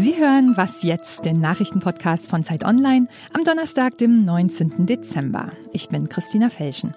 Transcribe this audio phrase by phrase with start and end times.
[0.00, 4.86] Sie hören Was jetzt, den Nachrichtenpodcast von Zeit Online am Donnerstag, dem 19.
[4.86, 5.52] Dezember.
[5.74, 6.94] Ich bin Christina Felschen.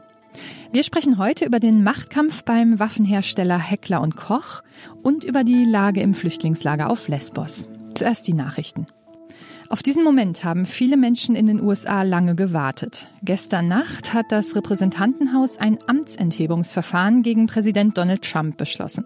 [0.72, 4.64] Wir sprechen heute über den Machtkampf beim Waffenhersteller Heckler und Koch
[5.02, 7.68] und über die Lage im Flüchtlingslager auf Lesbos.
[7.94, 8.86] Zuerst die Nachrichten.
[9.68, 13.10] Auf diesen Moment haben viele Menschen in den USA lange gewartet.
[13.22, 19.04] Gestern Nacht hat das Repräsentantenhaus ein Amtsenthebungsverfahren gegen Präsident Donald Trump beschlossen.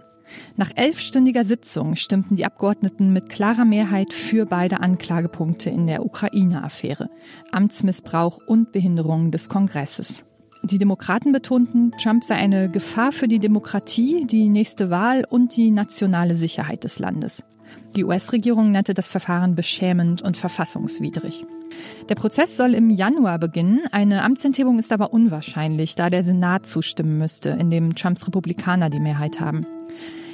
[0.55, 7.09] Nach elfstündiger Sitzung stimmten die Abgeordneten mit klarer Mehrheit für beide Anklagepunkte in der Ukraine-Affäre,
[7.51, 10.23] Amtsmissbrauch und Behinderung des Kongresses.
[10.63, 15.71] Die Demokraten betonten, Trump sei eine Gefahr für die Demokratie, die nächste Wahl und die
[15.71, 17.43] nationale Sicherheit des Landes.
[17.95, 21.45] Die US-Regierung nannte das Verfahren beschämend und verfassungswidrig.
[22.09, 23.81] Der Prozess soll im Januar beginnen.
[23.91, 28.99] Eine Amtsenthebung ist aber unwahrscheinlich, da der Senat zustimmen müsste, in dem Trumps Republikaner die
[28.99, 29.65] Mehrheit haben.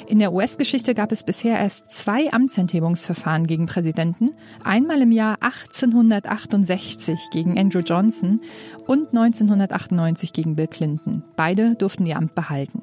[0.07, 4.31] In der US-Geschichte gab es bisher erst zwei Amtsenthebungsverfahren gegen Präsidenten,
[4.63, 8.41] einmal im Jahr 1868 gegen Andrew Johnson
[8.85, 11.23] und 1998 gegen Bill Clinton.
[11.35, 12.81] Beide durften ihr Amt behalten.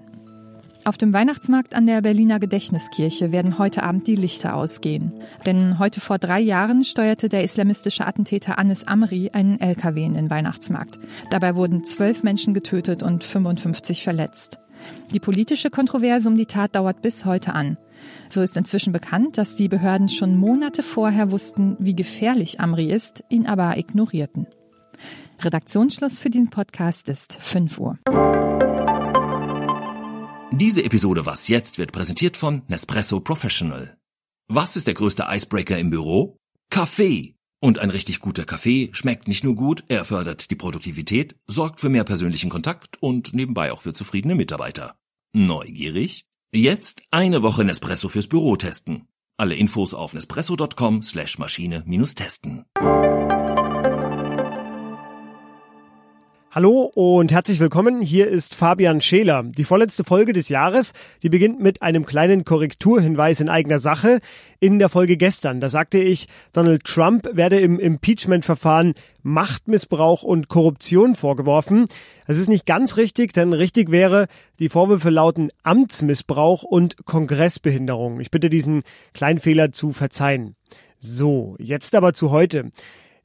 [0.87, 5.13] Auf dem Weihnachtsmarkt an der Berliner Gedächtniskirche werden heute Abend die Lichter ausgehen.
[5.45, 10.31] Denn heute vor drei Jahren steuerte der islamistische Attentäter Anis Amri einen LKW in den
[10.31, 10.99] Weihnachtsmarkt.
[11.31, 14.59] Dabei wurden zwölf Menschen getötet und 55 verletzt.
[15.13, 17.77] Die politische Kontroverse um die Tat dauert bis heute an.
[18.29, 23.25] So ist inzwischen bekannt, dass die Behörden schon Monate vorher wussten, wie gefährlich Amri ist,
[23.29, 24.47] ihn aber ignorierten.
[25.41, 27.99] Redaktionsschluss für diesen Podcast ist 5 Uhr.
[30.53, 33.97] Diese Episode Was jetzt wird präsentiert von Nespresso Professional.
[34.49, 36.37] Was ist der größte Icebreaker im Büro?
[36.71, 37.35] Kaffee.
[37.63, 41.91] Und ein richtig guter Kaffee schmeckt nicht nur gut, er fördert die Produktivität, sorgt für
[41.91, 44.97] mehr persönlichen Kontakt und nebenbei auch für zufriedene Mitarbeiter.
[45.33, 46.25] Neugierig?
[46.53, 49.07] Jetzt eine Woche Nespresso fürs Büro testen.
[49.37, 52.65] Alle Infos auf nespresso.com slash Maschine-testen.
[56.53, 58.03] Hallo und herzlich willkommen.
[58.03, 59.45] Hier ist Fabian Scheler.
[59.45, 64.19] Die vorletzte Folge des Jahres, die beginnt mit einem kleinen Korrekturhinweis in eigener Sache.
[64.59, 71.15] In der Folge gestern, da sagte ich, Donald Trump werde im Impeachment-Verfahren Machtmissbrauch und Korruption
[71.15, 71.85] vorgeworfen.
[72.27, 74.27] Das ist nicht ganz richtig, denn richtig wäre,
[74.59, 78.19] die Vorwürfe lauten Amtsmissbrauch und Kongressbehinderung.
[78.19, 78.83] Ich bitte diesen
[79.15, 80.57] kleinen Fehler zu verzeihen.
[80.99, 82.73] So, jetzt aber zu heute.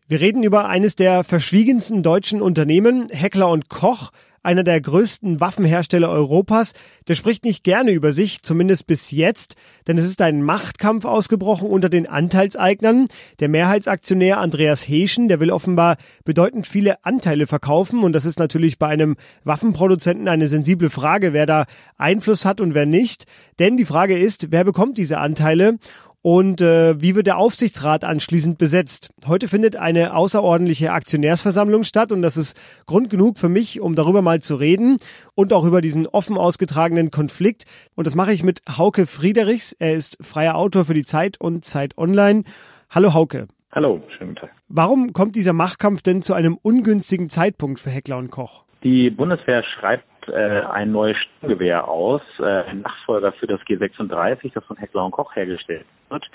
[0.07, 4.11] Wir reden über eines der verschwiegensten deutschen Unternehmen, Heckler und Koch,
[4.43, 6.73] einer der größten Waffenhersteller Europas.
[7.07, 9.55] Der spricht nicht gerne über sich, zumindest bis jetzt,
[9.87, 13.07] denn es ist ein Machtkampf ausgebrochen unter den Anteilseignern.
[13.39, 18.77] Der Mehrheitsaktionär Andreas Heschen, der will offenbar bedeutend viele Anteile verkaufen und das ist natürlich
[18.77, 21.65] bei einem Waffenproduzenten eine sensible Frage, wer da
[21.97, 23.25] Einfluss hat und wer nicht.
[23.57, 25.79] Denn die Frage ist, wer bekommt diese Anteile?
[26.25, 29.13] Und äh, wie wird der Aufsichtsrat anschließend besetzt?
[29.27, 34.23] Heute findet eine außerordentliche Aktionärsversammlung statt und das ist Grund genug für mich, um darüber
[34.23, 34.97] mal zu reden
[35.35, 37.65] und auch über diesen offen ausgetragenen Konflikt.
[37.93, 39.73] Und das mache ich mit Hauke Friedrichs.
[39.73, 42.41] Er ist freier Autor für die Zeit und Zeit Online.
[42.89, 43.47] Hallo Hauke.
[43.71, 44.49] Hallo, schönen Tag.
[44.67, 48.63] Warum kommt dieser Machtkampf denn zu einem ungünstigen Zeitpunkt für Heckler und Koch?
[48.83, 54.63] Die Bundeswehr schreibt äh, ein neues Sturmgewehr aus, äh, ein Nachfolger für das G36, das
[54.65, 56.25] von Heckler und Koch hergestellt wird.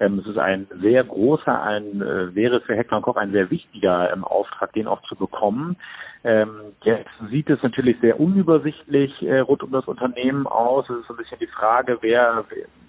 [0.00, 3.50] Ähm, es ist ein sehr großer, ein äh, wäre für Heckler und Koch ein sehr
[3.50, 5.76] wichtiger ähm, Auftrag, den auch zu bekommen.
[6.24, 10.88] Ähm, jetzt sieht es natürlich sehr unübersichtlich äh, rund um das Unternehmen aus.
[10.90, 12.44] Es ist so ein bisschen die Frage, wer,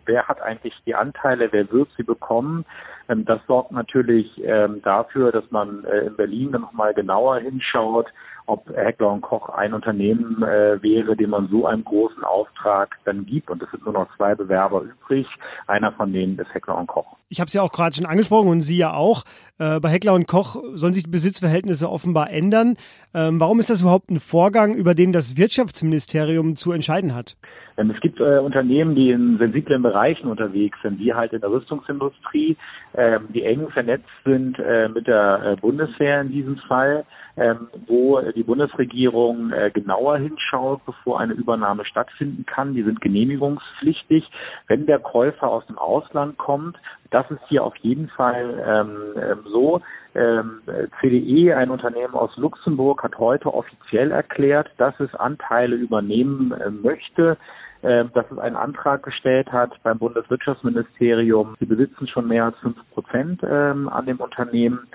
[0.06, 2.66] wer hat eigentlich die Anteile, wer wird sie bekommen.
[3.09, 8.08] Ähm, das sorgt natürlich ähm, dafür, dass man äh, in Berlin dann nochmal genauer hinschaut,
[8.46, 13.25] ob Heckler und Koch ein Unternehmen äh, wäre, dem man so einen großen Auftrag dann
[13.25, 13.50] gibt.
[13.50, 15.28] Und es sind nur noch zwei Bewerber übrig.
[15.68, 17.18] Einer von denen ist Heckler und Koch.
[17.30, 19.24] Ich habe es ja auch gerade schon angesprochen und Sie ja auch.
[19.59, 22.75] Äh, bei Heckler und Koch sollen sich die Besitzverhältnisse offenbar ändern.
[23.14, 27.38] Ähm, warum ist das überhaupt ein Vorgang, über den das Wirtschaftsministerium zu entscheiden hat?
[27.80, 31.50] Ähm, es gibt äh, Unternehmen, die in sensiblen Bereichen unterwegs sind, wie halt in der
[31.50, 32.58] Rüstungsindustrie,
[32.96, 37.06] ähm, die eng vernetzt sind äh, mit der äh, Bundeswehr in diesem Fall,
[37.38, 42.74] ähm, wo die Bundesregierung äh, genauer hinschaut, bevor eine Übernahme stattfinden kann.
[42.74, 44.30] Die sind genehmigungspflichtig.
[44.68, 46.78] Wenn der Käufer aus dem Ausland kommt,
[47.12, 49.82] das ist hier auf jeden Fall ähm, ähm so.
[50.16, 50.62] Ähm,
[51.00, 57.38] CDE, ein Unternehmen aus Luxemburg, hat heute offiziell erklärt, dass es Anteile übernehmen äh, möchte
[57.81, 61.56] dass es einen Antrag gestellt hat beim Bundeswirtschaftsministerium.
[61.60, 64.88] Sie besitzen schon mehr als fünf Prozent ähm, an dem Unternehmen.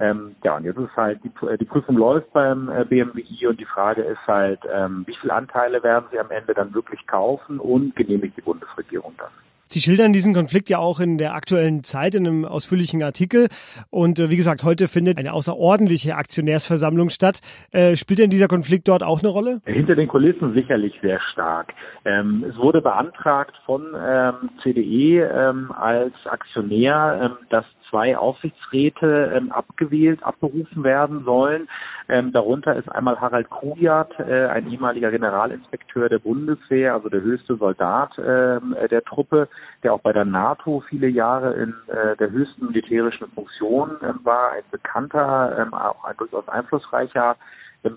[0.00, 3.64] Ähm, ja, und jetzt ist halt, die, äh, Prüfung läuft beim äh, BMWI und die
[3.64, 7.94] Frage ist halt, ähm, wie viele Anteile werden sie am Ende dann wirklich kaufen und
[7.94, 9.30] genehmigt die Bundesregierung das?
[9.72, 13.48] Sie schildern diesen Konflikt ja auch in der aktuellen Zeit in einem ausführlichen Artikel.
[13.88, 17.40] Und äh, wie gesagt, heute findet eine außerordentliche Aktionärsversammlung statt.
[17.70, 19.62] Äh, spielt denn dieser Konflikt dort auch eine Rolle?
[19.64, 21.72] Hinter den Kulissen sicherlich sehr stark.
[22.04, 29.52] Ähm, es wurde beantragt von ähm, CDE ähm, als Aktionär, ähm, dass zwei Aufsichtsräte ähm,
[29.52, 31.68] abgewählt, abberufen werden sollen.
[32.08, 37.56] Ähm, darunter ist einmal Harald Kujat, äh, ein ehemaliger Generalinspekteur der Bundeswehr, also der höchste
[37.56, 39.48] Soldat ähm, äh, der Truppe,
[39.82, 44.52] der auch bei der NATO viele Jahre in äh, der höchsten militärischen Funktion ähm, war,
[44.52, 47.36] ein bekannter, ähm, auch ein durchaus einflussreicher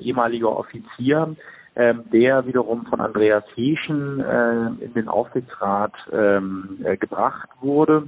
[0.01, 1.35] ehemaliger Offizier
[1.75, 8.07] ähm, der wiederum von Andreas Heschen äh, in den Aufsichtsrat ähm, äh, gebracht wurde.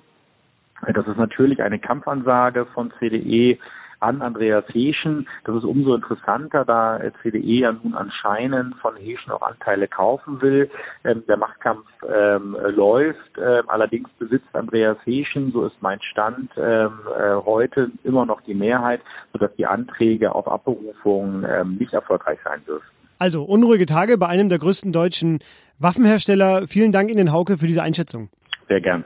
[0.94, 3.58] Das ist natürlich eine Kampfansage von CDE
[4.00, 5.28] an Andreas Heschen.
[5.46, 10.70] Das ist umso interessanter, da CDE ja nun anscheinend von Heschen auch Anteile kaufen will.
[11.04, 13.38] Ähm, der Machtkampf ähm, läuft.
[13.38, 18.54] Ähm, allerdings besitzt Andreas Heschen, so ist mein Stand, ähm, äh, heute immer noch die
[18.54, 19.02] Mehrheit,
[19.34, 22.88] sodass die Anträge auf Abberufung ähm, nicht erfolgreich sein dürfen.
[23.20, 25.40] Also unruhige Tage bei einem der größten deutschen
[25.80, 26.68] Waffenhersteller.
[26.68, 28.30] Vielen Dank Ihnen, Hauke, für diese Einschätzung.
[28.68, 29.04] Sehr gern.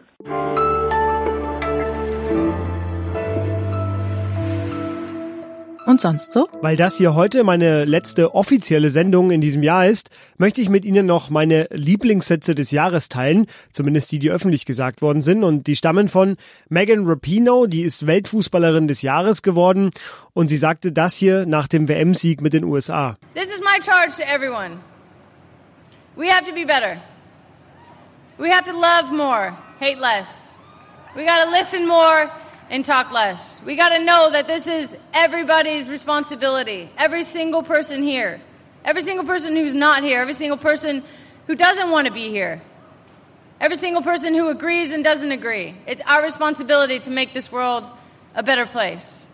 [5.92, 6.48] Und sonst so?
[6.62, 10.86] Weil das hier heute meine letzte offizielle Sendung in diesem Jahr ist, möchte ich mit
[10.86, 15.44] Ihnen noch meine Lieblingssätze des Jahres teilen, zumindest die, die öffentlich gesagt worden sind.
[15.44, 16.38] Und die stammen von
[16.70, 19.92] Megan Rapinoe, die ist Weltfußballerin des Jahres geworden.
[20.32, 23.18] Und sie sagte das hier nach dem WM-Sieg mit den USA.
[23.36, 24.78] This is my charge to everyone.
[26.16, 27.02] We have to be better.
[28.38, 30.56] We have to love more, hate less.
[31.18, 32.32] We gotta listen more
[32.72, 33.62] and talk less.
[33.64, 36.90] We got to know that this is everybody's responsibility.
[36.98, 38.42] Every single person here.
[38.86, 40.22] Every single person who's not here.
[40.22, 41.04] Every single person
[41.48, 42.62] who doesn't want to be here.
[43.60, 45.76] Every single person who agrees and doesn't agree.
[45.86, 47.90] It's our responsibility to make this world
[48.36, 49.28] a better place.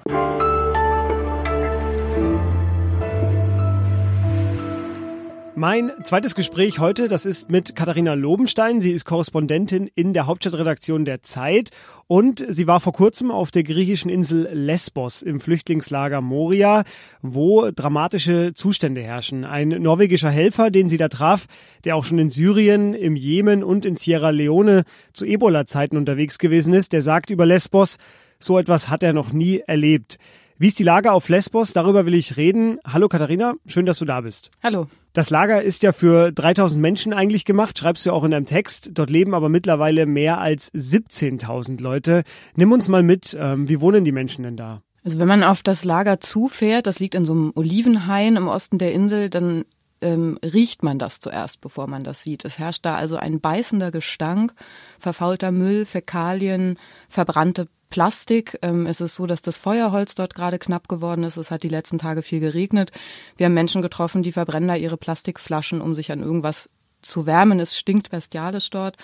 [5.60, 8.80] Mein zweites Gespräch heute, das ist mit Katharina Lobenstein.
[8.80, 11.72] Sie ist Korrespondentin in der Hauptstadtredaktion der Zeit
[12.06, 16.84] und sie war vor kurzem auf der griechischen Insel Lesbos im Flüchtlingslager Moria,
[17.24, 19.46] wo dramatische Zustände herrschen.
[19.46, 21.48] Ein norwegischer Helfer, den sie da traf,
[21.86, 26.76] der auch schon in Syrien, im Jemen und in Sierra Leone zu Ebola-Zeiten unterwegs gewesen
[26.76, 27.98] ist, der sagt über Lesbos,
[28.38, 30.20] so etwas hat er noch nie erlebt.
[30.60, 31.74] Wie ist die Lage auf Lesbos?
[31.74, 32.80] Darüber will ich reden.
[32.84, 34.50] Hallo Katharina, schön, dass du da bist.
[34.64, 34.88] Hallo.
[35.14, 38.48] Das Lager ist ja für 3000 Menschen eigentlich gemacht, schreibst du ja auch in deinem
[38.48, 38.90] Text.
[38.96, 42.24] Dort leben aber mittlerweile mehr als 17.000 Leute.
[42.56, 44.82] Nimm uns mal mit, ähm, wie wohnen die Menschen denn da?
[45.04, 48.80] Also wenn man auf das Lager zufährt, das liegt in so einem Olivenhain im Osten
[48.80, 49.64] der Insel, dann
[50.02, 52.46] ähm, riecht man das zuerst, bevor man das sieht.
[52.46, 54.54] Es herrscht da also ein beißender Gestank,
[54.98, 58.58] verfaulter Müll, Fäkalien, verbrannte Plastik.
[58.62, 61.38] Ähm, es ist so, dass das Feuerholz dort gerade knapp geworden ist.
[61.38, 62.92] Es hat die letzten Tage viel geregnet.
[63.38, 66.70] Wir haben Menschen getroffen, die verbrennen da ihre Plastikflaschen, um sich an irgendwas
[67.02, 67.60] zu wärmen.
[67.60, 68.98] Es stinkt bestialisch dort.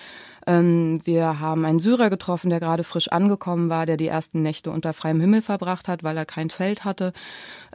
[0.46, 4.70] Ähm, wir haben einen Syrer getroffen, der gerade frisch angekommen war, der die ersten Nächte
[4.70, 7.12] unter freiem Himmel verbracht hat, weil er kein Zelt hatte.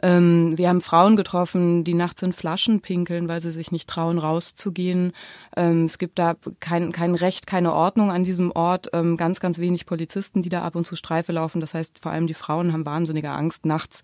[0.02, 4.18] Ähm, wir haben Frauen getroffen, die nachts in Flaschen pinkeln, weil sie sich nicht trauen,
[4.18, 5.12] rauszugehen.
[5.56, 8.90] Ähm, es gibt da kein, kein Recht, keine Ordnung an diesem Ort.
[8.92, 11.60] Ähm, ganz, ganz wenig Polizisten, die da ab und zu Streife laufen.
[11.60, 14.02] Das heißt, vor allem die Frauen haben wahnsinnige Angst, nachts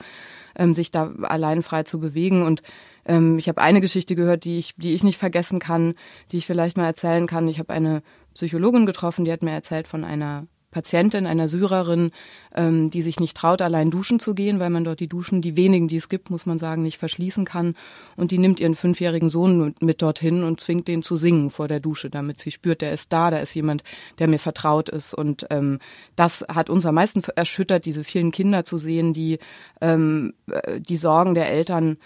[0.57, 2.43] ähm, sich da allein frei zu bewegen.
[2.43, 2.62] Und
[3.07, 5.95] ähm, ich habe eine Geschichte gehört, die ich, die ich nicht vergessen kann,
[6.33, 7.49] die ich vielleicht mal erzählen kann.
[7.49, 8.03] Ich habe eine
[8.35, 10.47] Psychologin getroffen, die hat mir erzählt von einer
[10.77, 12.11] Patientin, einer Syrerin,
[12.55, 15.57] ähm, die sich nicht traut, allein duschen zu gehen, weil man dort die Duschen, die
[15.57, 17.75] wenigen, die es gibt, muss man sagen, nicht verschließen kann.
[18.15, 21.81] Und die nimmt ihren fünfjährigen Sohn mit dorthin und zwingt den zu singen vor der
[21.81, 23.85] Dusche, damit sie spürt, der ist da, da ist jemand,
[24.19, 25.15] der mir vertraut ist.
[25.15, 25.79] Und ähm,
[26.15, 29.39] das hat uns am meisten erschüttert, diese vielen Kinder zu sehen, die
[29.81, 31.97] ähm, äh, die Sorgen der Eltern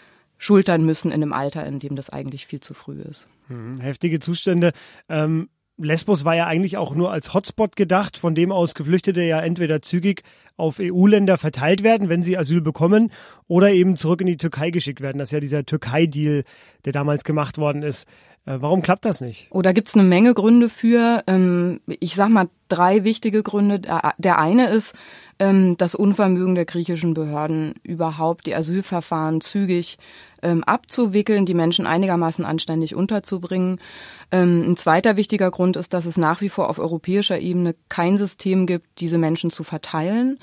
[0.41, 3.29] schultern müssen in einem Alter, in dem das eigentlich viel zu früh ist.
[3.49, 4.73] Hm, heftige Zustände.
[5.09, 5.49] Ähm
[5.83, 9.81] Lesbos war ja eigentlich auch nur als Hotspot gedacht, von dem aus Geflüchtete ja entweder
[9.81, 10.23] zügig
[10.59, 13.11] auf EU-Länder verteilt werden, wenn sie Asyl bekommen,
[13.49, 15.19] oder eben zurück in die Türkei geschickt werden.
[15.19, 16.45] Das ist ja dieser Türkei-Deal,
[16.85, 18.07] der damals gemacht worden ist.
[18.47, 19.49] Äh, warum klappt das nicht?
[19.51, 21.23] Oh, da gibt's eine Menge Gründe für.
[21.27, 23.81] Ähm, ich sag mal drei wichtige Gründe.
[24.19, 24.95] Der eine ist
[25.39, 29.99] ähm, das Unvermögen der griechischen Behörden, überhaupt die Asylverfahren zügig
[30.43, 33.79] ähm, abzuwickeln, die Menschen einigermaßen anständig unterzubringen.
[34.33, 38.67] ein zweiter wichtiger Grund ist, dass es nach wie vor auf europäischer Ebene kein System
[38.67, 40.39] gibt, diese Menschen zu verteilen.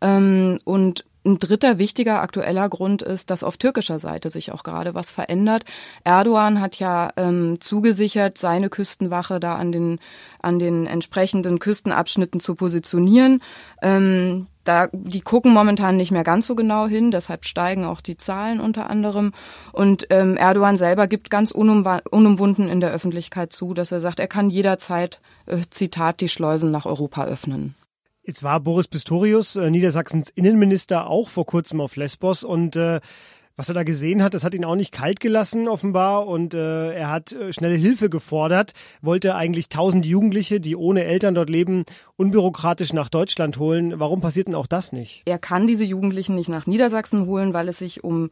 [0.00, 5.10] und ein dritter wichtiger aktueller Grund ist, dass auf türkischer Seite sich auch gerade was
[5.10, 5.64] verändert.
[6.04, 9.98] Erdogan hat ja ähm, zugesichert, seine Küstenwache da an den
[10.40, 13.42] an den entsprechenden Küstenabschnitten zu positionieren.
[13.82, 18.16] Ähm, da, die gucken momentan nicht mehr ganz so genau hin, deshalb steigen auch die
[18.16, 19.32] Zahlen unter anderem.
[19.72, 24.28] Und ähm, Erdogan selber gibt ganz unumwunden in der Öffentlichkeit zu, dass er sagt, er
[24.28, 27.74] kann jederzeit, äh, Zitat, die Schleusen nach Europa öffnen.
[28.26, 32.98] Jetzt war Boris Pistorius, äh, Niedersachsens Innenminister, auch vor kurzem auf Lesbos und äh,
[33.54, 36.26] was er da gesehen hat, das hat ihn auch nicht kalt gelassen, offenbar.
[36.26, 41.36] Und äh, er hat äh, schnelle Hilfe gefordert, wollte eigentlich tausend Jugendliche, die ohne Eltern
[41.36, 41.84] dort leben,
[42.16, 43.98] unbürokratisch nach Deutschland holen.
[43.98, 45.22] Warum passiert denn auch das nicht?
[45.24, 48.30] Er kann diese Jugendlichen nicht nach Niedersachsen holen, weil es sich um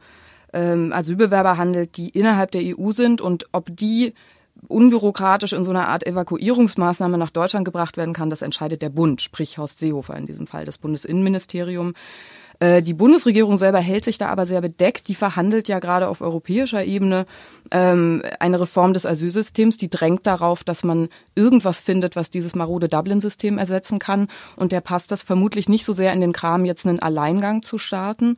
[0.53, 4.13] ähm, Asylbewerber handelt, die innerhalb der EU sind und ob die
[4.69, 9.23] unbürokratisch in so einer Art Evakuierungsmaßnahme nach Deutschland gebracht werden kann, das entscheidet der Bund,
[9.23, 11.95] sprich Horst Seehofer in diesem Fall, das Bundesinnenministerium.
[12.61, 15.09] Äh, die Bundesregierung selber hält sich da aber sehr bedeckt.
[15.09, 17.27] Die verhandelt ja gerade auf europäischer Ebene
[17.71, 19.77] ähm, eine Reform des Asylsystems.
[19.77, 24.29] Die drängt darauf, dass man irgendwas findet, was dieses marode Dublin-System ersetzen kann.
[24.57, 27.79] Und der passt das vermutlich nicht so sehr in den Kram, jetzt einen Alleingang zu
[27.79, 28.37] starten.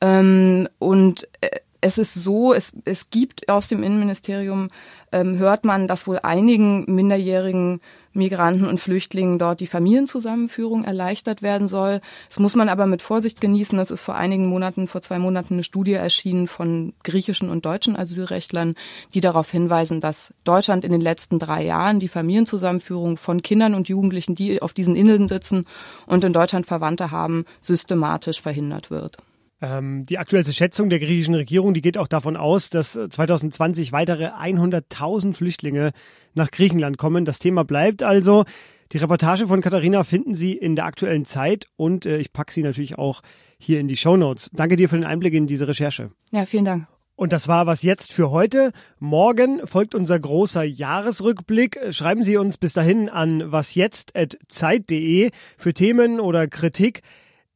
[0.00, 4.70] Ähm, und äh, es ist so, es, es gibt aus dem Innenministerium,
[5.12, 7.80] ähm, hört man, dass wohl einigen minderjährigen
[8.16, 12.00] Migranten und Flüchtlingen dort die Familienzusammenführung erleichtert werden soll.
[12.28, 13.78] Das muss man aber mit Vorsicht genießen.
[13.78, 17.96] Es ist vor einigen Monaten, vor zwei Monaten eine Studie erschienen von griechischen und deutschen
[17.96, 18.74] Asylrechtlern,
[19.14, 23.88] die darauf hinweisen, dass Deutschland in den letzten drei Jahren die Familienzusammenführung von Kindern und
[23.88, 25.66] Jugendlichen, die auf diesen Inseln sitzen
[26.06, 29.18] und in Deutschland Verwandte haben, systematisch verhindert wird.
[29.62, 34.26] Ähm, die aktuellste Schätzung der griechischen Regierung, die geht auch davon aus, dass 2020 weitere
[34.26, 35.92] 100.000 Flüchtlinge
[36.34, 37.24] nach Griechenland kommen.
[37.24, 38.44] Das Thema bleibt also.
[38.92, 42.62] Die Reportage von Katharina finden Sie in der aktuellen Zeit und äh, ich packe sie
[42.62, 43.22] natürlich auch
[43.58, 44.50] hier in die Show Notes.
[44.52, 46.10] Danke dir für den Einblick in diese Recherche.
[46.30, 46.86] Ja, vielen Dank.
[47.16, 48.72] Und das war was jetzt für heute.
[48.98, 51.80] Morgen folgt unser großer Jahresrückblick.
[51.90, 57.00] Schreiben Sie uns bis dahin an wasjetzt.zeit.de für Themen oder Kritik.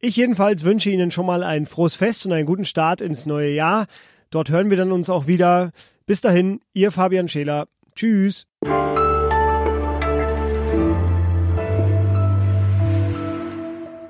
[0.03, 3.51] Ich jedenfalls wünsche Ihnen schon mal ein frohes Fest und einen guten Start ins neue
[3.51, 3.85] Jahr.
[4.31, 5.69] Dort hören wir dann uns auch wieder.
[6.07, 7.67] Bis dahin, Ihr Fabian Scheler.
[7.93, 8.47] Tschüss.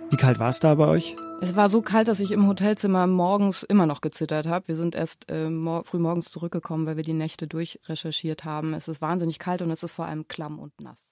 [0.10, 1.18] Wie kalt war es da bei euch?
[1.42, 4.70] Es war so kalt, dass ich im Hotelzimmer morgens immer noch gezittert habe.
[4.70, 8.74] Wir sind erst äh, mor früh morgens zurückgekommen, weil wir die Nächte durchrecherchiert haben.
[8.74, 11.12] Es ist wahnsinnig kalt und es ist vor allem klamm und nass.